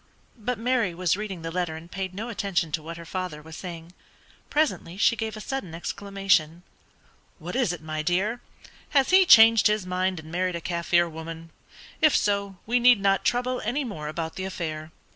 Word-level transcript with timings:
But 0.39 0.57
Mary 0.57 0.95
was 0.95 1.15
reading 1.15 1.43
the 1.43 1.51
letter 1.51 1.75
and 1.75 1.91
paid 1.91 2.15
no 2.15 2.29
attention 2.29 2.71
to 2.71 2.81
what 2.81 2.97
her 2.97 3.05
father 3.05 3.39
was 3.39 3.55
saying. 3.55 3.91
Presently 4.49 4.97
she 4.97 5.15
gave 5.15 5.37
a 5.37 5.39
sudden 5.39 5.75
exclamation. 5.75 6.63
"What 7.37 7.55
is 7.55 7.71
it, 7.71 7.83
my 7.83 8.01
dear; 8.01 8.41
has 8.97 9.11
he 9.11 9.27
changed 9.27 9.67
his 9.67 9.85
mind 9.85 10.19
and 10.19 10.31
married 10.31 10.55
a 10.55 10.59
Kaffir 10.61 11.07
woman? 11.07 11.51
If 12.01 12.15
so, 12.15 12.57
we 12.65 12.79
need 12.79 12.99
not 12.99 13.23
trouble 13.23 13.61
any 13.63 13.83
more 13.83 14.07
about 14.07 14.37
the 14.37 14.45
affair." 14.45 14.91